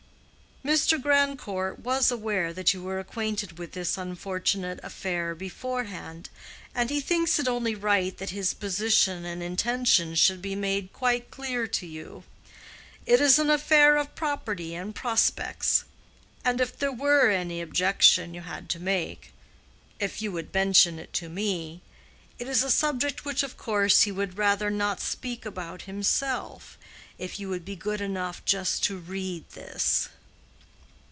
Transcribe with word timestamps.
"Mr. 0.63 1.01
Grandcourt 1.01 1.79
was 1.79 2.11
aware 2.11 2.53
that 2.53 2.71
you 2.71 2.83
were 2.83 2.99
acquainted 2.99 3.57
with 3.57 3.71
this 3.71 3.97
unfortunate 3.97 4.79
affair 4.83 5.33
beforehand, 5.33 6.29
and 6.75 6.91
he 6.91 7.01
thinks 7.01 7.39
it 7.39 7.47
only 7.47 7.73
right 7.73 8.19
that 8.19 8.29
his 8.29 8.53
position 8.53 9.25
and 9.25 9.41
intentions 9.41 10.19
should 10.19 10.39
be 10.39 10.53
made 10.53 10.93
quite 10.93 11.31
clear 11.31 11.65
to 11.65 11.87
you. 11.87 12.23
It 13.07 13.19
is 13.19 13.39
an 13.39 13.49
affair 13.49 13.97
of 13.97 14.13
property 14.13 14.75
and 14.75 14.93
prospects; 14.93 15.83
and 16.45 16.61
if 16.61 16.77
there 16.77 16.91
were 16.91 17.31
any 17.31 17.59
objection 17.59 18.35
you 18.35 18.41
had 18.41 18.69
to 18.69 18.79
make, 18.79 19.33
if 19.99 20.21
you 20.21 20.31
would 20.31 20.53
mention 20.53 20.99
it 20.99 21.11
to 21.13 21.27
me—it 21.27 22.47
is 22.47 22.61
a 22.61 22.69
subject 22.69 23.25
which 23.25 23.41
of 23.41 23.57
course 23.57 24.01
he 24.03 24.11
would 24.11 24.37
rather 24.37 24.69
not 24.69 24.99
speak 25.01 25.43
about 25.43 25.81
himself—if 25.83 27.39
you 27.39 27.49
will 27.49 27.57
be 27.59 27.75
good 27.75 27.99
enough 27.99 28.45
just 28.45 28.83
to 28.83 28.95
read 28.99 29.43
this." 29.53 30.07